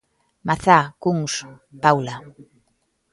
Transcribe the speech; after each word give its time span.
Mazá 0.47 0.79
Cuns, 1.01 1.33
Paula. 1.83 2.15